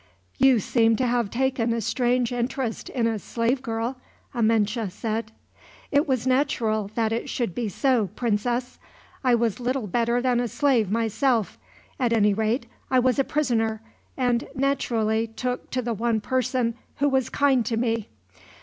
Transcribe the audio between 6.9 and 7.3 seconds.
that it